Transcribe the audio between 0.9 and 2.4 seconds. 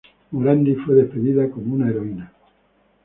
despedida como una heroína.